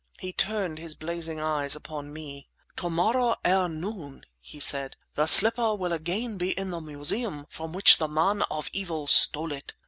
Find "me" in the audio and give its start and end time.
2.11-2.49